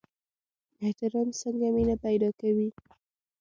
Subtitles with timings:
[0.83, 2.69] احترام څنګه مینه پیدا کوي؟